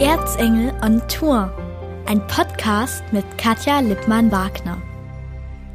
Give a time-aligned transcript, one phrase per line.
[0.00, 1.56] Erzengel on Tour.
[2.06, 4.82] Ein Podcast mit Katja Lippmann-Wagner.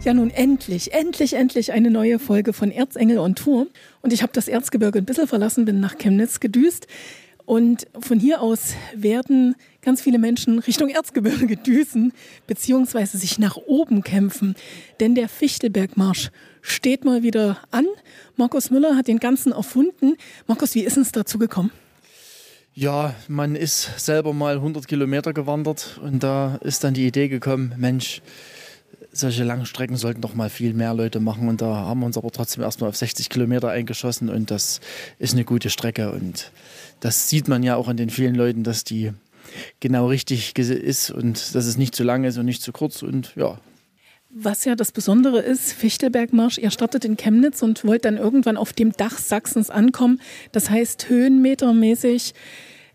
[0.03, 3.67] Ja, nun endlich, endlich, endlich eine neue Folge von Erzengel on Tour.
[4.01, 6.87] Und ich habe das Erzgebirge ein bisschen verlassen, bin nach Chemnitz gedüst.
[7.45, 12.11] Und von hier aus werden ganz viele Menschen Richtung Erzgebirge düsen,
[12.45, 14.55] beziehungsweise sich nach oben kämpfen.
[14.99, 16.29] Denn der Fichtelbergmarsch
[16.61, 17.85] steht mal wieder an.
[18.35, 20.17] Markus Müller hat den ganzen erfunden.
[20.45, 21.71] Markus, wie ist es dazu gekommen?
[22.79, 27.73] Ja, man ist selber mal 100 Kilometer gewandert und da ist dann die Idee gekommen,
[27.75, 28.21] Mensch,
[29.11, 31.49] solche langen Strecken sollten doch mal viel mehr Leute machen.
[31.49, 34.79] Und da haben wir uns aber trotzdem erstmal auf 60 Kilometer eingeschossen und das
[35.17, 36.13] ist eine gute Strecke.
[36.13, 36.53] Und
[37.01, 39.11] das sieht man ja auch an den vielen Leuten, dass die
[39.81, 43.01] genau richtig ist und dass es nicht zu lang ist und nicht zu kurz.
[43.03, 43.59] Und ja,
[44.29, 48.73] was ja das Besondere ist, Fichtelbergmarsch, ihr startet in Chemnitz und wollt dann irgendwann auf
[48.73, 50.21] dem Dach Sachsens ankommen.
[50.51, 52.35] Das heißt, höhenmetermäßig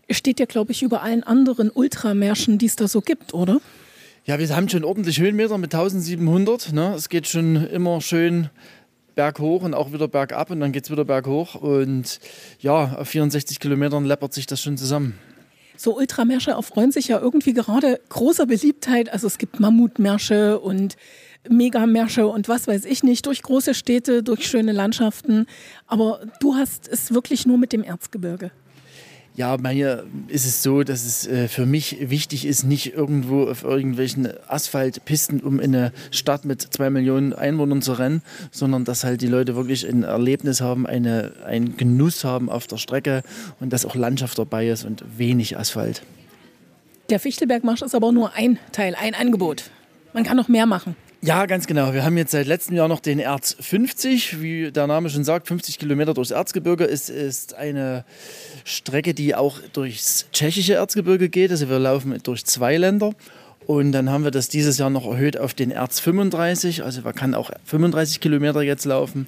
[0.09, 3.59] steht ja, glaube ich, über allen anderen Ultramärschen, die es da so gibt, oder?
[4.25, 6.73] Ja, wir haben schon ordentlich Höhenmeter mit 1700.
[6.73, 6.93] Ne?
[6.95, 8.49] Es geht schon immer schön
[9.13, 11.55] berghoch und auch wieder bergab und dann geht es wieder berghoch.
[11.55, 12.19] Und
[12.59, 15.17] ja, auf 64 Kilometern läppert sich das schon zusammen.
[15.77, 19.11] So Ultramärsche erfreuen sich ja irgendwie gerade großer Beliebtheit.
[19.11, 20.95] Also es gibt Mammutmärsche und
[21.47, 25.45] Megamärsche und was weiß ich nicht, durch große Städte, durch schöne Landschaften.
[25.85, 28.51] Aber du hast es wirklich nur mit dem Erzgebirge.
[29.37, 33.49] Ja, bei mir ist es so, dass es äh, für mich wichtig ist, nicht irgendwo
[33.49, 39.03] auf irgendwelchen Asphaltpisten um in eine Stadt mit zwei Millionen Einwohnern zu rennen, sondern dass
[39.03, 43.23] halt die Leute wirklich ein Erlebnis haben, eine, einen Genuss haben auf der Strecke
[43.59, 46.01] und dass auch Landschaft dabei ist und wenig Asphalt.
[47.09, 49.69] Der Fichtelbergmarsch ist aber nur ein Teil, ein Angebot.
[50.13, 50.95] Man kann noch mehr machen.
[51.25, 51.91] Ja, ganz genau.
[51.91, 54.43] Wir haben jetzt seit letztem Jahr noch den Erz 50.
[54.43, 56.85] Wie der Name schon sagt, 50 Kilometer durchs Erzgebirge.
[56.85, 58.05] Es ist eine
[58.63, 61.49] Strecke, die auch durchs tschechische Erzgebirge geht.
[61.49, 63.15] Also wir laufen durch zwei Länder.
[63.65, 66.83] Und dann haben wir das dieses Jahr noch erhöht auf den Erz 35.
[66.83, 69.25] Also man kann auch 35 Kilometer jetzt laufen.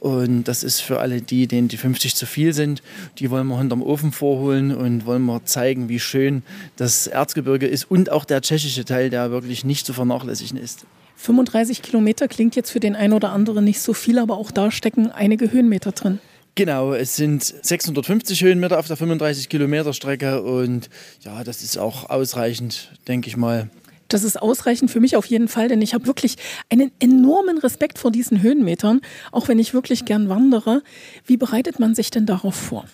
[0.00, 2.82] Und das ist für alle die, denen die 50 zu viel sind,
[3.20, 6.42] die wollen wir hinterm Ofen vorholen und wollen wir zeigen, wie schön
[6.76, 10.84] das Erzgebirge ist und auch der tschechische Teil, der wirklich nicht zu vernachlässigen ist.
[11.18, 14.70] 35 Kilometer klingt jetzt für den einen oder anderen nicht so viel, aber auch da
[14.70, 16.20] stecken einige Höhenmeter drin.
[16.54, 20.88] Genau, es sind 650 Höhenmeter auf der 35 Kilometer Strecke und
[21.20, 23.68] ja, das ist auch ausreichend, denke ich mal.
[24.06, 26.36] Das ist ausreichend für mich auf jeden Fall, denn ich habe wirklich
[26.70, 29.00] einen enormen Respekt vor diesen Höhenmetern,
[29.32, 30.82] auch wenn ich wirklich gern wandere.
[31.26, 32.86] Wie bereitet man sich denn darauf vor?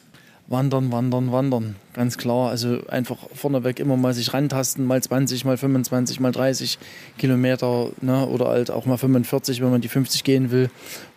[0.47, 1.77] Wandern, wandern, wandern.
[1.95, 2.51] Ganz klar.
[2.51, 6.79] Also einfach vorneweg immer mal sich rantasten, mal 20, mal 25, mal 30
[7.17, 8.27] Kilometer ne?
[8.27, 10.71] oder halt auch mal 45, wenn man die 50 gehen will.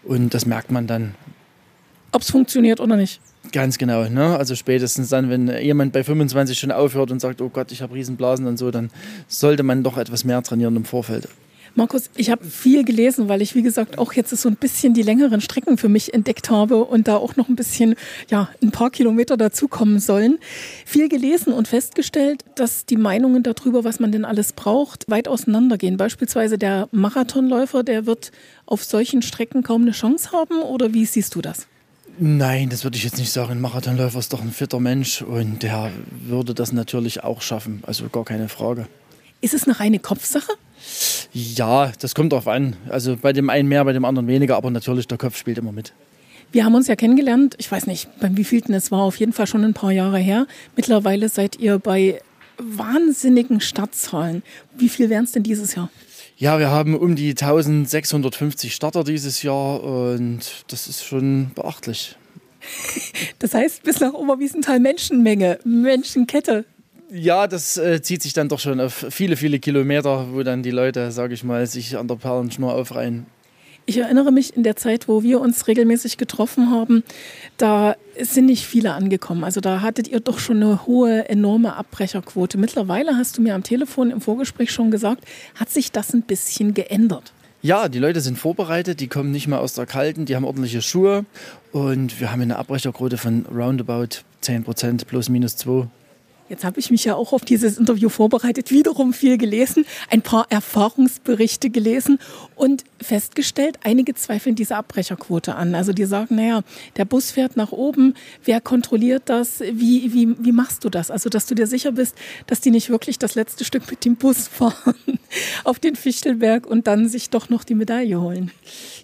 [0.04, 1.16] Und das merkt man dann.
[2.14, 3.20] Ob es funktioniert oder nicht.
[3.52, 4.08] Ganz genau.
[4.08, 4.38] Ne?
[4.38, 7.96] Also spätestens dann, wenn jemand bei 25 schon aufhört und sagt, oh Gott, ich habe
[7.96, 8.90] Riesenblasen und so, dann
[9.28, 11.28] sollte man doch etwas mehr trainieren im Vorfeld.
[11.78, 15.04] Markus, ich habe viel gelesen, weil ich, wie gesagt, auch jetzt so ein bisschen die
[15.04, 17.94] längeren Strecken für mich entdeckt habe und da auch noch ein bisschen,
[18.32, 20.40] ja, ein paar Kilometer dazukommen sollen.
[20.88, 25.98] Viel gelesen und festgestellt, dass die Meinungen darüber, was man denn alles braucht, weit auseinandergehen.
[25.98, 28.32] Beispielsweise der Marathonläufer, der wird
[28.66, 31.68] auf solchen Strecken kaum eine Chance haben oder wie siehst du das?
[32.18, 33.52] Nein, das würde ich jetzt nicht sagen.
[33.52, 35.92] Ein Marathonläufer ist doch ein fitter Mensch und der
[36.26, 37.84] würde das natürlich auch schaffen.
[37.86, 38.88] Also gar keine Frage.
[39.42, 40.54] Ist es eine reine Kopfsache?
[41.34, 42.76] Ja, das kommt darauf an.
[42.90, 45.72] Also bei dem einen mehr, bei dem anderen weniger, aber natürlich der Kopf spielt immer
[45.72, 45.94] mit.
[46.52, 49.48] Wir haben uns ja kennengelernt, ich weiß nicht, beim wievielten es war, auf jeden Fall
[49.48, 50.48] schon ein paar Jahre her.
[50.76, 52.22] Mittlerweile seid ihr bei
[52.58, 54.44] wahnsinnigen Startzahlen.
[54.78, 55.90] Wie viel wären es denn dieses Jahr?
[56.38, 62.16] Ja, wir haben um die 1650 Starter dieses Jahr und das ist schon beachtlich.
[63.40, 66.66] Das heißt, bis nach Oberwiesenthal Menschenmenge, Menschenkette.
[67.10, 70.72] Ja, das äh, zieht sich dann doch schon auf viele, viele Kilometer, wo dann die
[70.72, 73.26] Leute, sage ich mal, sich an der Perlenschnur aufreihen.
[73.90, 77.04] Ich erinnere mich in der Zeit, wo wir uns regelmäßig getroffen haben,
[77.56, 79.46] da sind nicht viele angekommen.
[79.46, 82.58] Also da hattet ihr doch schon eine hohe, enorme Abbrecherquote.
[82.58, 85.24] Mittlerweile hast du mir am Telefon im Vorgespräch schon gesagt,
[85.56, 87.32] hat sich das ein bisschen geändert.
[87.62, 90.82] Ja, die Leute sind vorbereitet, die kommen nicht mehr aus der Kalten, die haben ordentliche
[90.82, 91.26] Schuhe
[91.72, 95.88] und wir haben eine Abbrecherquote von roundabout 10 Prozent plus minus 2.
[96.50, 100.48] Jetzt habe ich mich ja auch auf dieses Interview vorbereitet, wiederum viel gelesen, ein paar
[100.50, 102.20] Erfahrungsberichte gelesen
[102.56, 105.76] und festgestellt, einige zweifeln diese Abbrecherquote an.
[105.76, 106.62] Also die sagen, naja,
[106.96, 108.14] der Bus fährt nach oben,
[108.46, 111.12] wer kontrolliert das, wie, wie, wie machst du das?
[111.12, 112.16] Also dass du dir sicher bist,
[112.48, 114.96] dass die nicht wirklich das letzte Stück mit dem Bus fahren
[115.66, 118.52] auf den Fichtelberg und dann sich doch noch die Medaille holen.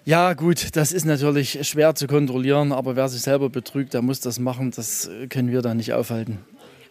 [0.06, 4.20] Ja gut, das ist natürlich schwer zu kontrollieren, aber wer sich selber betrügt, der muss
[4.20, 6.38] das machen, das können wir da nicht aufhalten.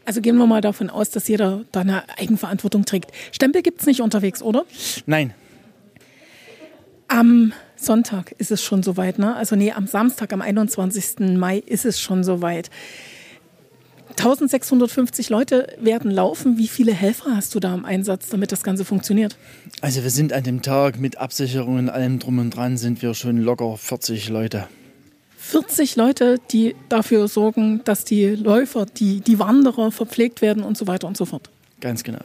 [0.06, 3.12] Also gehen wir mal davon aus, dass jeder da eine Eigenverantwortung trägt.
[3.32, 4.66] Stempel gibt es nicht unterwegs, oder?
[5.06, 5.34] Nein.
[7.08, 9.36] Am Sonntag ist es schon soweit, ne?
[9.36, 11.38] Also nee, am Samstag, am 21.
[11.38, 12.70] Mai ist es schon soweit.
[14.12, 16.58] 1650 Leute werden laufen.
[16.58, 19.38] Wie viele Helfer hast du da im Einsatz, damit das Ganze funktioniert?
[19.82, 23.38] Also wir sind an dem Tag mit Absicherungen, allem drum und dran, sind wir schon
[23.38, 24.68] locker 40 Leute.
[25.44, 30.88] 40 Leute, die dafür sorgen, dass die Läufer, die, die Wanderer verpflegt werden und so
[30.88, 31.50] weiter und so fort.
[31.82, 32.22] Ganz genau.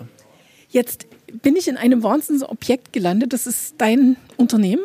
[0.70, 1.06] Jetzt
[1.42, 3.32] bin ich in einem Wahnsinnsobjekt gelandet.
[3.32, 4.82] Das ist dein Unternehmen?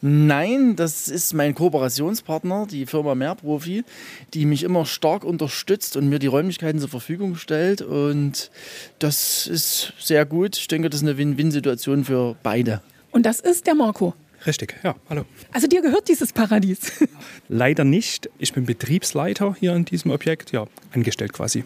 [0.00, 3.84] Nein, das ist mein Kooperationspartner, die Firma Mehrprofi,
[4.32, 7.82] die mich immer stark unterstützt und mir die Räumlichkeiten zur Verfügung stellt.
[7.82, 8.50] Und
[8.98, 10.56] das ist sehr gut.
[10.56, 12.80] Ich denke, das ist eine Win-Win-Situation für beide.
[13.10, 14.14] Und das ist der Marco.
[14.46, 15.24] Richtig, ja, hallo.
[15.52, 16.92] Also dir gehört dieses Paradies.
[17.48, 18.28] Leider nicht.
[18.38, 21.64] Ich bin Betriebsleiter hier in diesem Objekt, ja, angestellt quasi.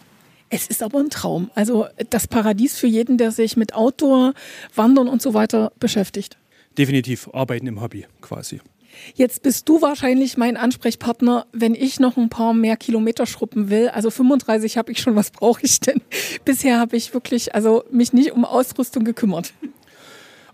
[0.49, 1.51] Es ist aber ein Traum.
[1.55, 4.33] Also das Paradies für jeden, der sich mit Outdoor,
[4.73, 6.37] Wandern und so weiter beschäftigt.
[6.77, 8.61] Definitiv arbeiten im Hobby quasi.
[9.13, 13.89] Jetzt bist du wahrscheinlich mein Ansprechpartner, wenn ich noch ein paar mehr Kilometer schruppen will.
[13.89, 16.01] Also 35 habe ich schon, was brauche ich denn?
[16.45, 19.53] Bisher habe ich wirklich also mich nicht um Ausrüstung gekümmert.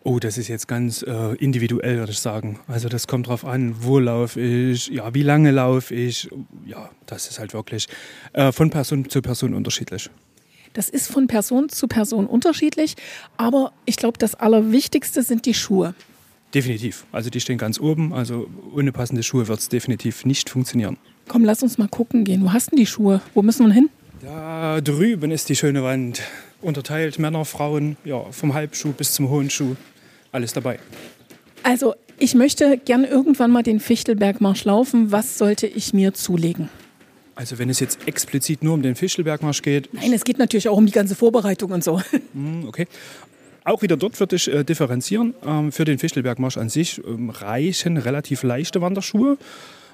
[0.08, 2.60] Oh, das ist jetzt ganz äh, individuell, würde ich sagen.
[2.68, 6.30] Also das kommt drauf an, wo laufe ich, ja, wie lange laufe ich.
[6.64, 7.88] Ja, das ist halt wirklich
[8.34, 10.12] äh, von Person zu Person unterschiedlich.
[10.74, 12.94] Das ist von Person zu Person unterschiedlich,
[13.38, 15.96] aber ich glaube, das Allerwichtigste sind die Schuhe.
[16.54, 17.08] Definitiv.
[17.12, 18.14] Also die stehen ganz oben.
[18.14, 20.98] Also ohne passende Schuhe wird es definitiv nicht funktionieren.
[21.28, 22.44] Komm, lass uns mal gucken gehen.
[22.44, 23.22] Wo hast du die Schuhe?
[23.34, 23.90] Wo müssen wir hin?
[24.22, 26.22] Da drüben ist die schöne Wand.
[26.62, 29.76] Unterteilt Männer, Frauen, ja, vom Halbschuh bis zum hohen Schuh
[30.36, 30.80] alles dabei.
[31.64, 35.12] Also ich möchte gern irgendwann mal den Fichtelbergmarsch laufen.
[35.12, 36.70] Was sollte ich mir zulegen?
[37.34, 39.94] Also wenn es jetzt explizit nur um den Fichtelbergmarsch geht.
[39.94, 42.02] Nein, es geht natürlich auch um die ganze Vorbereitung und so.
[42.34, 42.88] Hm, okay.
[43.64, 45.34] Auch wieder dort würde ich äh, differenzieren.
[45.44, 49.38] Ähm, für den Fichtelbergmarsch an sich ähm, reichen relativ leichte Wanderschuhe,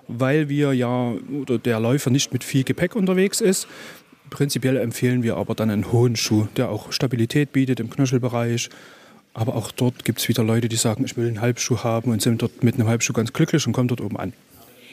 [0.07, 3.67] weil wir ja oder der Läufer nicht mit viel Gepäck unterwegs ist.
[4.29, 8.69] Prinzipiell empfehlen wir aber dann einen hohen Schuh, der auch Stabilität bietet im Knöchelbereich,
[9.33, 12.21] aber auch dort gibt es wieder Leute, die sagen, ich will einen Halbschuh haben und
[12.21, 14.33] sind dort mit einem Halbschuh ganz glücklich und kommen dort oben an.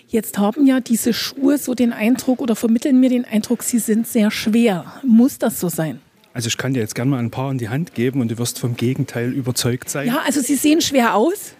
[0.08, 4.06] Jetzt haben ja diese Schuhe so den Eindruck oder vermitteln mir den Eindruck, sie sind
[4.06, 5.00] sehr schwer.
[5.02, 6.00] Muss das so sein?
[6.32, 8.38] Also ich kann dir jetzt gerne mal ein paar in die Hand geben und du
[8.38, 10.06] wirst vom Gegenteil überzeugt sein.
[10.06, 11.52] Ja, also sie sehen schwer aus.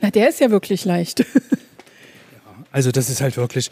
[0.00, 1.20] Na, der ist ja wirklich leicht.
[1.20, 1.26] ja,
[2.70, 3.70] also das ist halt wirklich,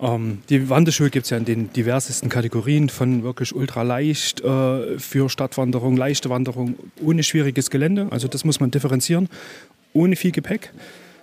[0.00, 4.98] ähm, die Wanderschuhe gibt es ja in den diversesten Kategorien, von wirklich ultra leicht äh,
[4.98, 8.08] für Stadtwanderung, leichte Wanderung, ohne schwieriges Gelände.
[8.10, 9.28] Also das muss man differenzieren,
[9.92, 10.72] ohne viel Gepäck.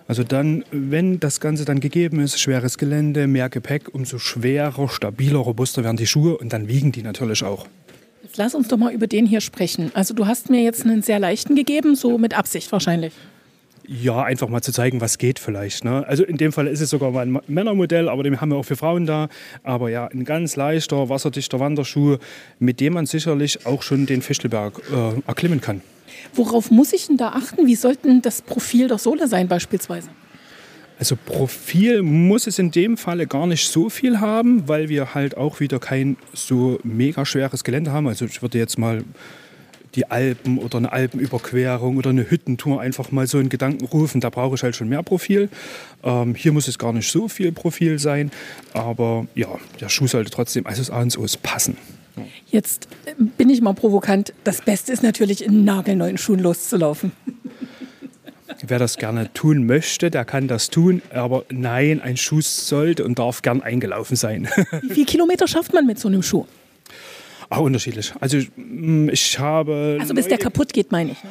[0.06, 5.38] Also dann, wenn das Ganze dann gegeben ist, schweres Gelände, mehr Gepäck, umso schwerer, stabiler,
[5.38, 7.66] robuster werden die Schuhe und dann wiegen die natürlich auch.
[8.22, 9.92] Jetzt lass uns doch mal über den hier sprechen.
[9.94, 13.14] Also du hast mir jetzt einen sehr leichten gegeben, so mit Absicht wahrscheinlich.
[13.86, 15.84] Ja, einfach mal zu zeigen, was geht vielleicht.
[15.84, 16.06] Ne?
[16.06, 18.64] Also in dem Fall ist es sogar mal ein Männermodell, aber den haben wir auch
[18.64, 19.28] für Frauen da.
[19.62, 22.16] Aber ja, ein ganz leichter, wasserdichter Wanderschuh,
[22.58, 25.82] mit dem man sicherlich auch schon den Fischelberg äh, erklimmen kann.
[26.32, 27.66] Worauf muss ich denn da achten?
[27.66, 30.08] Wie sollte das Profil der Sohle sein beispielsweise?
[30.98, 35.36] Also Profil muss es in dem Falle gar nicht so viel haben, weil wir halt
[35.36, 38.06] auch wieder kein so mega schweres Gelände haben.
[38.06, 39.04] Also ich würde jetzt mal
[39.94, 44.20] die Alpen oder eine Alpenüberquerung oder eine Hüttentour einfach mal so in Gedanken rufen.
[44.20, 45.48] Da brauche ich halt schon mehr Profil.
[46.02, 48.30] Ähm, hier muss es gar nicht so viel Profil sein,
[48.72, 49.48] aber ja,
[49.80, 51.76] der Schuh sollte trotzdem, also das A und O ist passen.
[52.46, 52.88] Jetzt
[53.36, 54.32] bin ich mal provokant.
[54.44, 57.12] Das Beste ist natürlich, in nagelneuen Schuhen loszulaufen.
[58.66, 61.02] Wer das gerne tun möchte, der kann das tun.
[61.12, 64.48] Aber nein, ein Schuh sollte und darf gern eingelaufen sein.
[64.82, 66.46] Wie viele Kilometer schafft man mit so einem Schuh?
[67.50, 68.12] Auch unterschiedlich.
[68.20, 69.98] Also mm, ich habe.
[70.00, 71.22] Also bis der kaputt geht, meine ich.
[71.24, 71.30] Ne?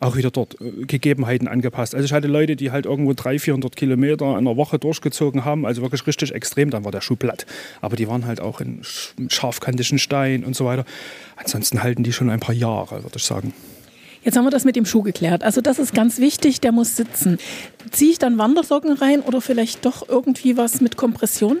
[0.00, 1.94] Auch wieder dort äh, Gegebenheiten angepasst.
[1.94, 5.64] Also ich hatte Leute, die halt irgendwo 300, 400 Kilometer in einer Woche durchgezogen haben,
[5.64, 7.46] also wirklich richtig extrem, dann war der Schuh platt.
[7.80, 8.82] Aber die waren halt auch in
[9.28, 10.84] scharfkantigen Stein und so weiter.
[11.36, 13.54] Ansonsten halten die schon ein paar Jahre, würde ich sagen.
[14.24, 15.42] Jetzt haben wir das mit dem Schuh geklärt.
[15.42, 17.38] Also das ist ganz wichtig, der muss sitzen.
[17.90, 21.58] Ziehe ich dann Wandersocken rein oder vielleicht doch irgendwie was mit Kompression?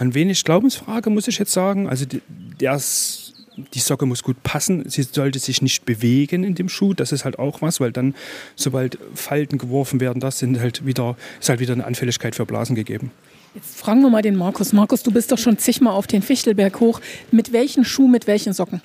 [0.00, 1.86] Ein wenig Glaubensfrage, muss ich jetzt sagen.
[1.86, 2.22] Also die,
[2.58, 3.34] das,
[3.74, 4.88] die Socke muss gut passen.
[4.88, 6.94] Sie sollte sich nicht bewegen in dem Schuh.
[6.94, 8.14] Das ist halt auch was, weil dann,
[8.56, 12.74] sobald Falten geworfen werden, das sind halt wieder, ist halt wieder eine Anfälligkeit für Blasen
[12.74, 13.10] gegeben.
[13.54, 14.72] Jetzt fragen wir mal den Markus.
[14.72, 17.02] Markus, du bist doch schon zigmal auf den Fichtelberg hoch.
[17.30, 18.80] Mit welchen Schuh, mit welchen Socken?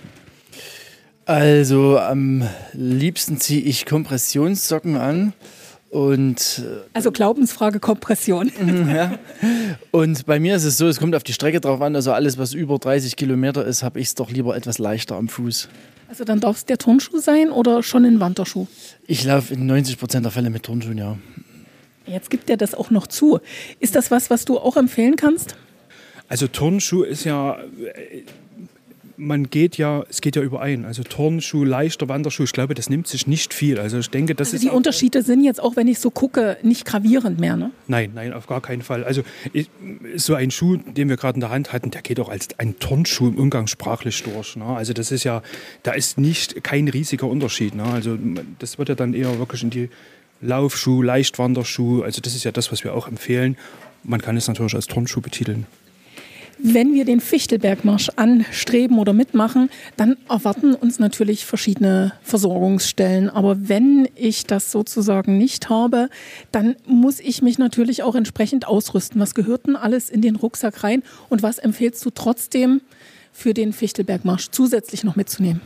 [1.24, 5.32] Also am liebsten ziehe ich Kompressionssocken an
[5.90, 6.64] Und,
[6.94, 8.52] also Glaubensfrage Kompression.
[8.94, 9.18] ja.
[9.92, 11.96] Und bei mir ist es so, es kommt auf die Strecke drauf an.
[11.96, 15.30] Also alles, was über 30 Kilometer ist, habe ich es doch lieber etwas leichter am
[15.30, 15.70] Fuß.
[16.08, 18.68] Also dann darf es der Turnschuh sein oder schon ein Wanderschuh?
[19.08, 21.18] Ich laufe in 90 Prozent der Fälle mit Turnschuhen, ja.
[22.06, 23.40] Jetzt gibt er das auch noch zu.
[23.80, 25.56] Ist das was, was du auch empfehlen kannst?
[26.28, 27.58] Also Turnschuh ist ja,
[29.18, 30.84] man geht ja, es geht ja überein.
[30.84, 33.80] Also Turnschuh, leichter Wanderschuh, ich glaube, das nimmt sich nicht viel.
[33.80, 36.58] Also ich denke, das also ist die Unterschiede sind jetzt auch, wenn ich so gucke,
[36.62, 37.72] nicht gravierend mehr, ne?
[37.88, 39.04] Nein, nein, auf gar keinen Fall.
[39.04, 39.70] Also ich,
[40.16, 42.78] so ein Schuh, den wir gerade in der Hand hatten, der geht auch als ein
[42.80, 44.56] Turnschuh im umgangssprachlich durch.
[44.56, 44.66] Ne?
[44.66, 45.42] Also das ist ja,
[45.84, 47.76] da ist nicht kein riesiger Unterschied.
[47.76, 47.84] Ne?
[47.84, 48.18] Also
[48.60, 49.90] das wird ja dann eher wirklich in die
[50.42, 52.04] Laufschuh, Leichtwanderschuh.
[52.04, 53.58] Also das ist ja das, was wir auch empfehlen.
[54.04, 55.66] Man kann es natürlich als Turnschuh betiteln.
[56.58, 63.30] Wenn wir den Fichtelbergmarsch anstreben oder mitmachen, dann erwarten uns natürlich verschiedene Versorgungsstellen.
[63.30, 66.10] Aber wenn ich das sozusagen nicht habe,
[66.52, 69.20] dann muss ich mich natürlich auch entsprechend ausrüsten.
[69.20, 72.82] Was gehört denn alles in den Rucksack rein und was empfehlst du trotzdem
[73.34, 75.62] für den Fichtelbergmarsch zusätzlich noch mitzunehmen?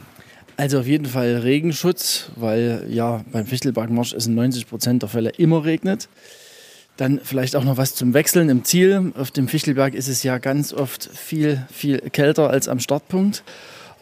[0.58, 5.30] Also auf jeden Fall Regenschutz, weil ja beim Fichtelbergmarsch es in 90 Prozent der Fälle
[5.38, 6.10] immer regnet.
[7.00, 9.14] Dann vielleicht auch noch was zum Wechseln im Ziel.
[9.18, 13.42] Auf dem Fichtelberg ist es ja ganz oft viel, viel kälter als am Startpunkt.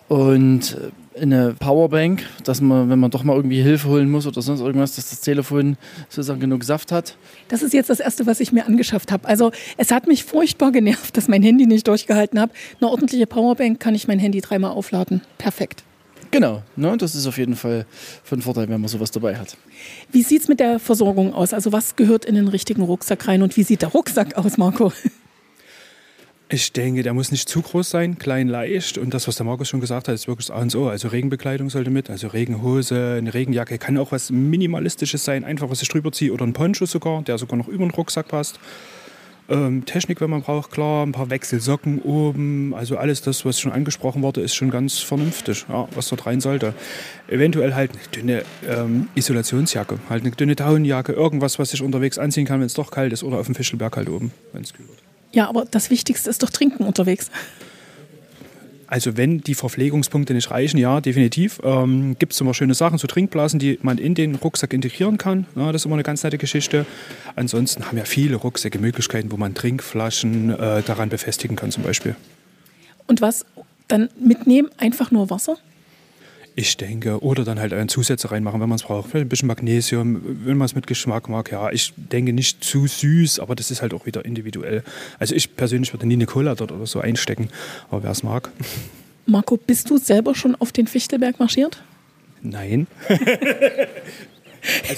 [0.07, 0.75] Und
[1.15, 4.61] äh, eine Powerbank, dass man, wenn man doch mal irgendwie Hilfe holen muss oder sonst
[4.61, 5.77] irgendwas, dass das Telefon
[6.09, 7.15] sozusagen genug Saft hat.
[7.49, 9.27] Das ist jetzt das Erste, was ich mir angeschafft habe.
[9.27, 12.49] Also es hat mich furchtbar genervt, dass mein Handy nicht durchgehalten hat.
[12.81, 15.21] Eine ordentliche Powerbank kann ich mein Handy dreimal aufladen.
[15.37, 15.83] Perfekt.
[16.31, 17.85] Genau, ne, das ist auf jeden Fall
[18.23, 19.57] von Vorteil, wenn man sowas dabei hat.
[20.11, 21.53] Wie sieht es mit der Versorgung aus?
[21.53, 24.91] Also was gehört in den richtigen Rucksack rein und wie sieht der Rucksack aus, Marco?
[26.49, 28.97] Ich denke, der muss nicht zu groß sein, klein, leicht.
[28.97, 30.87] Und das, was der Markus schon gesagt hat, ist wirklich das A und O.
[30.87, 33.77] Also Regenbekleidung sollte mit, also Regenhose, eine Regenjacke.
[33.77, 36.31] Kann auch was Minimalistisches sein, einfach was ich drüber ziehe.
[36.31, 38.61] Oder ein Poncho sogar, der sogar noch über den Rucksack passt.
[39.49, 43.71] Ähm, Technik, wenn man braucht, klar, ein paar Wechselsocken oben, also alles das, was schon
[43.71, 46.73] angesprochen wurde, ist schon ganz vernünftig, ja, was dort rein sollte.
[47.29, 52.45] Eventuell halt eine dünne ähm, Isolationsjacke, halt eine dünne Daunenjacke, irgendwas, was ich unterwegs anziehen
[52.45, 54.87] kann, wenn es doch kalt ist oder auf dem Fischelberg halt oben, wenn es kühl
[54.87, 54.99] wird.
[55.31, 57.31] Ja, aber das Wichtigste ist doch Trinken unterwegs.
[58.87, 61.59] Also wenn die Verpflegungspunkte nicht reichen, ja, definitiv.
[61.63, 65.45] Ähm, Gibt es immer schöne Sachen, so Trinkblasen, die man in den Rucksack integrieren kann.
[65.55, 66.85] Ja, das ist immer eine ganz nette Geschichte.
[67.35, 72.15] Ansonsten haben ja viele Rucksäcke Möglichkeiten, wo man Trinkflaschen äh, daran befestigen kann zum Beispiel.
[73.07, 73.45] Und was
[73.87, 74.69] dann mitnehmen?
[74.77, 75.57] Einfach nur Wasser?
[76.59, 79.11] Ich denke, oder dann halt einen Zusätze reinmachen, wenn man es braucht.
[79.11, 81.51] Vielleicht ein bisschen Magnesium, wenn man es mit Geschmack mag.
[81.51, 84.83] Ja, ich denke nicht zu süß, aber das ist halt auch wieder individuell.
[85.19, 87.49] Also ich persönlich würde nie eine Cola dort oder so einstecken,
[87.91, 88.49] aber wer es mag.
[89.27, 91.83] Marco, bist du selber schon auf den Fichtelberg marschiert?
[92.41, 92.87] Nein.
[93.07, 93.19] also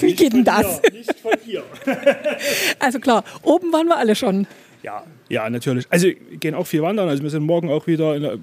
[0.00, 0.80] Wie geht denn das?
[0.80, 1.62] Hier, nicht von hier.
[2.78, 4.46] also klar, oben waren wir alle schon.
[4.82, 5.86] Ja, ja, natürlich.
[5.90, 6.08] Also
[6.38, 7.08] gehen auch viel wandern.
[7.08, 8.38] Also wir sind morgen auch wieder, der, äh,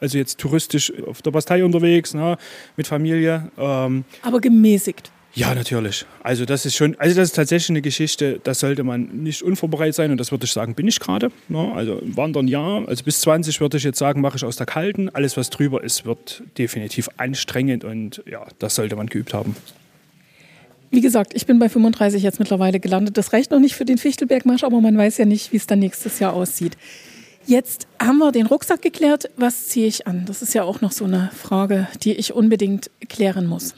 [0.00, 2.36] also jetzt touristisch auf der Bastei unterwegs, ne,
[2.76, 3.50] mit Familie.
[3.56, 5.10] Ähm, Aber gemäßigt.
[5.34, 6.04] Ja, natürlich.
[6.22, 9.94] Also das ist schon, also das ist tatsächlich eine Geschichte, da sollte man nicht unvorbereitet
[9.94, 11.30] sein und das würde ich sagen, bin ich gerade.
[11.48, 11.72] Ne?
[11.74, 15.08] Also wandern ja, also bis 20 würde ich jetzt sagen, mache ich aus der kalten.
[15.10, 19.54] Alles, was drüber ist, wird definitiv anstrengend und ja, das sollte man geübt haben.
[20.90, 23.18] Wie gesagt, ich bin bei 35 jetzt mittlerweile gelandet.
[23.18, 25.80] Das reicht noch nicht für den Fichtelbergmarsch, aber man weiß ja nicht, wie es dann
[25.80, 26.76] nächstes Jahr aussieht.
[27.46, 29.30] Jetzt haben wir den Rucksack geklärt.
[29.36, 30.24] Was ziehe ich an?
[30.26, 33.74] Das ist ja auch noch so eine Frage, die ich unbedingt klären muss.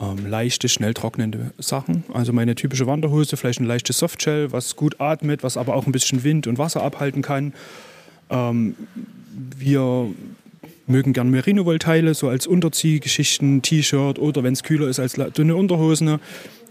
[0.00, 2.04] Ähm, leichte, schnell trocknende Sachen.
[2.12, 5.92] Also meine typische Wanderhose, vielleicht ein leichtes Softshell, was gut atmet, was aber auch ein
[5.92, 7.52] bisschen Wind und Wasser abhalten kann.
[8.30, 8.76] Ähm,
[9.56, 10.08] wir
[10.88, 16.18] mögen gern Merino-Wollteile, so als Unterziehgeschichten, T-Shirt oder wenn es kühler ist, als dünne Unterhosen.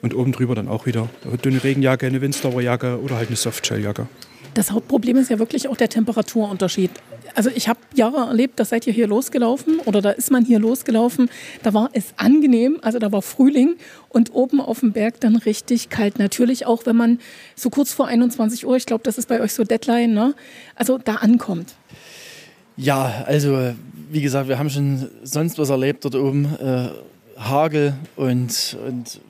[0.01, 4.07] Und oben drüber dann auch wieder eine dünne Regenjacke, eine Windstauerjacke oder halt eine Softshelljacke.
[4.53, 6.89] Das Hauptproblem ist ja wirklich auch der Temperaturunterschied.
[7.35, 10.57] Also ich habe Jahre erlebt, da seid ihr hier losgelaufen oder da ist man hier
[10.57, 11.29] losgelaufen.
[11.61, 13.75] Da war es angenehm, also da war Frühling
[14.09, 16.17] und oben auf dem Berg dann richtig kalt.
[16.17, 17.19] Natürlich auch, wenn man
[17.55, 20.33] so kurz vor 21 Uhr, ich glaube, das ist bei euch so Deadline, ne?
[20.73, 21.75] also da ankommt.
[22.77, 23.73] Ja, also
[24.09, 26.45] wie gesagt, wir haben schon sonst was erlebt dort oben.
[26.45, 26.89] Äh,
[27.37, 29.21] Hagel und, und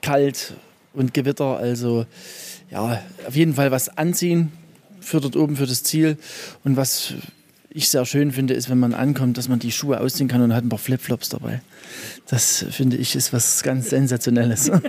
[0.00, 0.54] kalt
[0.94, 1.56] und Gewitter.
[1.56, 2.06] Also
[2.70, 4.52] ja, auf jeden Fall was anziehen
[5.00, 6.16] für dort oben, für das Ziel.
[6.64, 7.14] Und was
[7.76, 10.54] ich sehr schön finde, ist, wenn man ankommt, dass man die Schuhe ausziehen kann und
[10.54, 11.60] hat ein paar Flipflops dabei.
[12.26, 14.70] Das finde ich ist was ganz Sensationelles.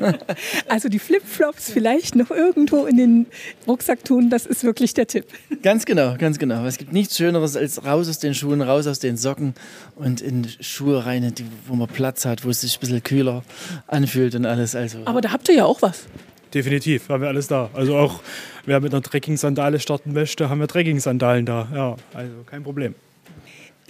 [0.70, 3.25] Also die Flipflops vielleicht noch irgendwo in den
[3.67, 5.25] Rucksack tun, das ist wirklich der Tipp.
[5.62, 6.65] Ganz genau, ganz genau.
[6.65, 9.53] Es gibt nichts Schöneres als raus aus den Schuhen, raus aus den Socken
[9.96, 11.34] und in Schuhe rein,
[11.67, 13.44] wo man Platz hat, wo es sich ein bisschen kühler
[13.88, 14.75] anfühlt und alles.
[14.75, 16.06] Also Aber da habt ihr ja auch was.
[16.54, 17.70] Definitiv, haben wir alles da.
[17.74, 18.22] Also auch
[18.66, 21.68] wer mit einer Trekking-Sandale starten möchte, haben wir Trekking-Sandalen da.
[21.74, 22.96] Ja, also kein Problem.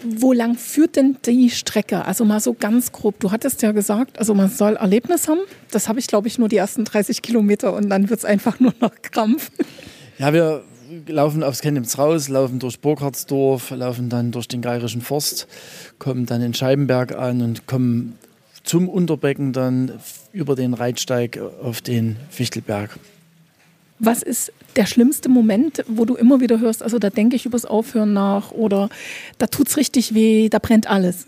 [0.03, 2.05] Wo lang führt denn die Strecke?
[2.05, 3.19] Also mal so ganz grob.
[3.19, 5.39] Du hattest ja gesagt, also man soll Erlebnis haben.
[5.71, 8.59] Das habe ich, glaube ich, nur die ersten 30 Kilometer und dann wird es einfach
[8.59, 9.49] nur noch Krampf.
[10.19, 10.63] Ja, wir
[11.07, 15.47] laufen aufs Chemnitz raus, laufen durch Burkhardsdorf, laufen dann durch den Geirischen Forst,
[15.97, 18.19] kommen dann in Scheibenberg an und kommen
[18.67, 19.93] zum Unterbecken dann
[20.33, 22.97] über den Reitsteig auf den Fichtelberg.
[23.99, 27.65] Was ist der schlimmste Moment, wo du immer wieder hörst, also da denke ich übers
[27.65, 28.89] Aufhören nach oder
[29.39, 31.25] da tut es richtig weh, da brennt alles?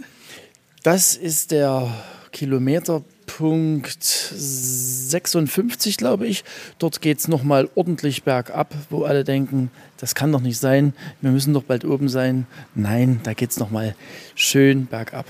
[0.84, 1.92] Das ist der
[2.32, 6.44] Kilometerpunkt 56, glaube ich.
[6.78, 11.32] Dort geht es nochmal ordentlich bergab, wo alle denken, das kann doch nicht sein, wir
[11.32, 12.46] müssen doch bald oben sein.
[12.76, 13.96] Nein, da geht es nochmal
[14.36, 15.26] schön bergab.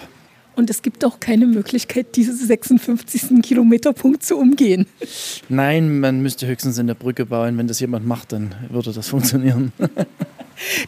[0.59, 3.41] Und es gibt auch keine Möglichkeit, diesen 56.
[3.41, 4.87] Kilometerpunkt zu umgehen.
[5.47, 7.57] Nein, man müsste höchstens in der Brücke bauen.
[7.57, 9.71] Wenn das jemand macht, dann würde das funktionieren.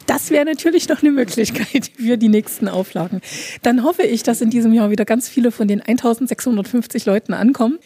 [0.05, 3.21] Das wäre natürlich noch eine Möglichkeit für die nächsten Auflagen.
[3.61, 7.79] Dann hoffe ich, dass in diesem Jahr wieder ganz viele von den 1650 Leuten ankommen.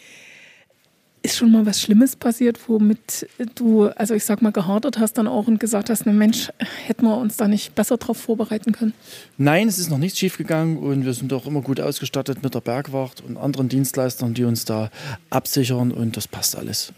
[1.26, 5.26] Ist schon mal was Schlimmes passiert, womit du, also ich sag mal, gehadert hast dann
[5.26, 6.50] auch und gesagt hast, ne Mensch,
[6.86, 8.92] hätten wir uns da nicht besser darauf vorbereiten können?
[9.36, 12.60] Nein, es ist noch nichts schiefgegangen und wir sind auch immer gut ausgestattet mit der
[12.60, 14.90] Bergwacht und anderen Dienstleistern, die uns da
[15.30, 16.92] absichern und das passt alles.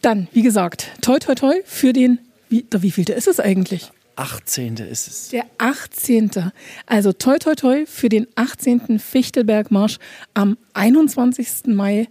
[0.00, 2.18] Dann, wie gesagt, toi toi toi für den,
[2.48, 3.90] wie, der wievielte ist es eigentlich?
[4.16, 4.76] 18.
[4.76, 5.28] ist es.
[5.28, 6.30] Der 18.
[6.86, 8.98] Also toi toi toi für den 18.
[8.98, 9.98] Fichtelbergmarsch
[10.34, 11.66] am 21.
[11.66, 12.08] Mai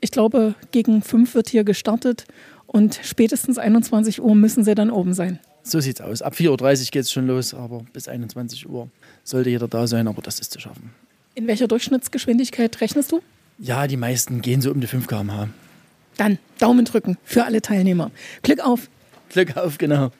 [0.00, 2.26] ich glaube, gegen fünf wird hier gestartet
[2.66, 5.38] und spätestens 21 Uhr müssen sie dann oben sein.
[5.62, 6.22] So sieht's aus.
[6.22, 8.88] Ab 4.30 Uhr geht es schon los, aber bis 21 Uhr
[9.24, 10.90] sollte jeder da sein, aber das ist zu schaffen.
[11.34, 13.20] In welcher Durchschnittsgeschwindigkeit rechnest du?
[13.58, 15.48] Ja, die meisten gehen so um die 5 km/h.
[16.16, 18.10] Dann Daumen drücken für alle Teilnehmer.
[18.42, 18.88] Glück auf.
[19.30, 20.10] Glück auf, genau.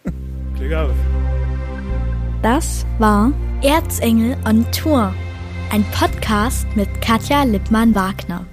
[0.57, 0.95] Glück auf.
[2.43, 5.15] Das war Erzengel on Tour,
[5.71, 8.47] ein Podcast mit Katja Lippmann-Wagner.